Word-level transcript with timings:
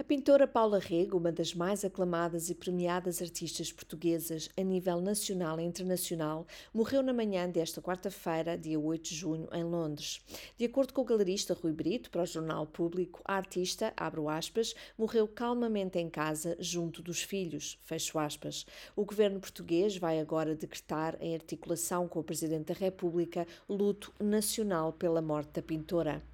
A 0.00 0.02
pintora 0.02 0.46
Paula 0.46 0.78
Rego, 0.78 1.18
uma 1.18 1.30
das 1.30 1.54
mais 1.54 1.84
aclamadas 1.84 2.48
e 2.48 2.54
premiadas 2.54 3.20
artistas 3.20 3.70
portuguesas 3.70 4.48
a 4.56 4.62
nível 4.62 4.98
nacional 4.98 5.60
e 5.60 5.62
internacional, 5.62 6.46
morreu 6.72 7.02
na 7.02 7.12
manhã 7.12 7.46
desta 7.46 7.82
quarta-feira, 7.82 8.56
dia 8.56 8.80
8 8.80 9.10
de 9.10 9.14
junho, 9.14 9.46
em 9.52 9.62
Londres. 9.62 10.24
De 10.56 10.64
acordo 10.64 10.94
com 10.94 11.02
o 11.02 11.04
galerista 11.04 11.52
Rui 11.52 11.74
Brito, 11.74 12.10
para 12.10 12.22
o 12.22 12.26
Jornal 12.26 12.66
Público, 12.66 13.20
a 13.26 13.34
artista, 13.34 13.92
abro 13.94 14.30
aspas, 14.30 14.74
morreu 14.96 15.28
calmamente 15.28 15.98
em 15.98 16.08
casa, 16.08 16.56
junto 16.58 17.02
dos 17.02 17.20
filhos, 17.20 17.78
fecho 17.82 18.18
aspas. 18.18 18.64
O 18.96 19.04
governo 19.04 19.38
português 19.38 19.98
vai 19.98 20.18
agora 20.18 20.54
decretar, 20.54 21.18
em 21.20 21.34
articulação 21.34 22.08
com 22.08 22.20
o 22.20 22.24
Presidente 22.24 22.72
da 22.72 22.74
República, 22.74 23.46
luto 23.68 24.14
nacional 24.18 24.94
pela 24.94 25.20
morte 25.20 25.50
da 25.52 25.62
pintora. 25.62 26.29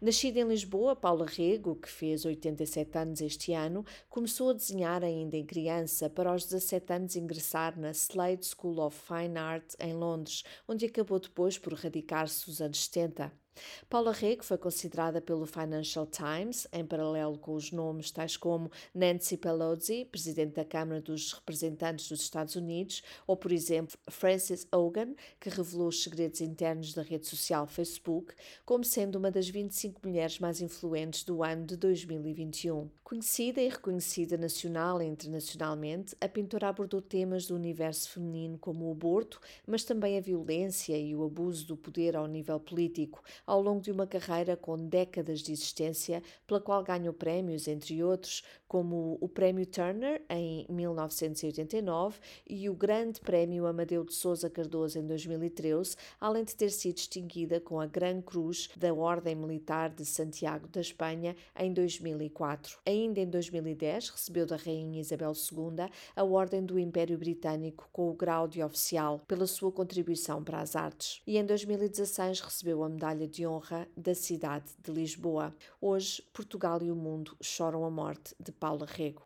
Nascida 0.00 0.40
em 0.40 0.48
Lisboa, 0.48 0.96
Paula 0.96 1.26
Rego, 1.26 1.76
que 1.76 1.88
fez 1.88 2.24
87 2.24 2.98
anos 2.98 3.20
este 3.20 3.52
ano, 3.52 3.84
começou 4.08 4.50
a 4.50 4.54
desenhar 4.54 5.02
ainda 5.02 5.36
em 5.36 5.44
criança 5.44 6.08
para 6.10 6.30
aos 6.30 6.44
17 6.44 6.92
anos 6.92 7.16
ingressar 7.16 7.78
na 7.78 7.90
Slade 7.90 8.46
School 8.46 8.80
of 8.80 8.98
Fine 8.98 9.38
Art 9.38 9.74
em 9.80 9.94
Londres, 9.94 10.42
onde 10.68 10.86
acabou 10.86 11.18
depois 11.18 11.58
por 11.58 11.74
radicar-se 11.74 12.48
nos 12.48 12.60
anos 12.60 12.84
70. 12.84 13.45
Paula 13.88 14.12
Rego 14.12 14.44
foi 14.44 14.58
considerada 14.58 15.20
pelo 15.20 15.46
Financial 15.46 16.06
Times, 16.06 16.66
em 16.72 16.84
paralelo 16.84 17.38
com 17.38 17.54
os 17.54 17.72
nomes 17.72 18.10
tais 18.10 18.36
como 18.36 18.70
Nancy 18.94 19.36
Pelosi, 19.36 20.04
presidente 20.04 20.54
da 20.54 20.64
Câmara 20.64 21.00
dos 21.00 21.32
Representantes 21.32 22.08
dos 22.08 22.20
Estados 22.20 22.56
Unidos, 22.56 23.02
ou, 23.26 23.36
por 23.36 23.52
exemplo, 23.52 23.96
Frances 24.08 24.66
Hogan, 24.72 25.14
que 25.40 25.48
revelou 25.48 25.88
os 25.88 26.02
segredos 26.02 26.40
internos 26.40 26.94
da 26.94 27.02
rede 27.02 27.26
social 27.26 27.66
Facebook, 27.66 28.34
como 28.64 28.84
sendo 28.84 29.16
uma 29.16 29.30
das 29.30 29.48
25 29.48 30.00
mulheres 30.06 30.38
mais 30.38 30.60
influentes 30.60 31.24
do 31.24 31.42
ano 31.42 31.64
de 31.66 31.76
2021. 31.76 32.88
Conhecida 33.04 33.60
e 33.60 33.68
reconhecida 33.68 34.36
nacional 34.36 35.00
e 35.00 35.06
internacionalmente, 35.06 36.16
a 36.20 36.28
pintora 36.28 36.68
abordou 36.68 37.00
temas 37.00 37.46
do 37.46 37.54
universo 37.54 38.10
feminino 38.10 38.58
como 38.58 38.88
o 38.88 38.92
aborto, 38.92 39.40
mas 39.66 39.84
também 39.84 40.18
a 40.18 40.20
violência 40.20 40.98
e 40.98 41.14
o 41.14 41.24
abuso 41.24 41.66
do 41.66 41.76
poder 41.76 42.16
ao 42.16 42.26
nível 42.26 42.58
político, 42.58 43.22
ao 43.46 43.62
longo 43.62 43.80
de 43.80 43.92
uma 43.92 44.06
carreira 44.06 44.56
com 44.56 44.76
décadas 44.76 45.40
de 45.40 45.52
existência, 45.52 46.22
pela 46.46 46.60
qual 46.60 46.82
ganhou 46.82 47.14
prémios, 47.14 47.68
entre 47.68 48.02
outros, 48.02 48.42
como 48.66 49.16
o 49.20 49.28
Prémio 49.28 49.64
Turner 49.64 50.22
em 50.28 50.66
1989 50.68 52.18
e 52.48 52.68
o 52.68 52.74
Grande 52.74 53.20
Prémio 53.20 53.66
Amadeu 53.66 54.04
de 54.04 54.12
Souza 54.12 54.50
Cardoso 54.50 54.98
em 54.98 55.06
2013, 55.06 55.96
além 56.20 56.44
de 56.44 56.56
ter 56.56 56.70
sido 56.70 56.96
distinguida 56.96 57.60
com 57.60 57.80
a 57.80 57.86
Gran 57.86 58.20
Cruz 58.20 58.68
da 58.76 58.92
Ordem 58.92 59.36
Militar 59.36 59.90
de 59.90 60.04
Santiago 60.04 60.66
da 60.68 60.80
Espanha 60.80 61.36
em 61.58 61.72
2004. 61.72 62.78
Ainda 62.84 63.20
em 63.20 63.28
2010, 63.28 64.08
recebeu 64.08 64.46
da 64.46 64.56
Rainha 64.56 65.00
Isabel 65.00 65.32
II 65.32 65.88
a 66.16 66.24
Ordem 66.24 66.64
do 66.64 66.78
Império 66.78 67.18
Britânico 67.18 67.88
com 67.92 68.10
o 68.10 68.14
grau 68.14 68.48
de 68.48 68.62
oficial 68.62 69.20
pela 69.28 69.46
sua 69.46 69.70
contribuição 69.70 70.42
para 70.42 70.60
as 70.60 70.74
artes. 70.74 71.22
E 71.26 71.38
em 71.38 71.44
2016 71.44 72.40
recebeu 72.40 72.82
a 72.82 72.88
Medalha 72.88 73.28
de 73.28 73.35
de 73.36 73.46
honra 73.46 73.86
da 73.94 74.14
cidade 74.14 74.64
de 74.82 74.90
Lisboa. 74.90 75.54
Hoje, 75.78 76.22
Portugal 76.32 76.82
e 76.82 76.90
o 76.90 76.96
mundo 76.96 77.36
choram 77.42 77.84
a 77.84 77.90
morte 77.90 78.34
de 78.40 78.50
Paula 78.50 78.86
Rego. 78.86 79.22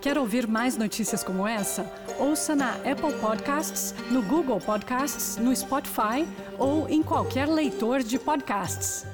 Quer 0.00 0.16
ouvir 0.16 0.46
mais 0.46 0.78
notícias 0.78 1.22
como 1.22 1.46
essa? 1.46 1.84
Ouça 2.18 2.56
na 2.56 2.72
Apple 2.76 3.12
Podcasts, 3.20 3.92
no 4.10 4.22
Google 4.22 4.60
Podcasts, 4.60 5.36
no 5.36 5.54
Spotify 5.54 6.24
ou 6.58 6.88
em 6.88 7.02
qualquer 7.02 7.46
leitor 7.46 8.02
de 8.02 8.18
podcasts. 8.18 9.04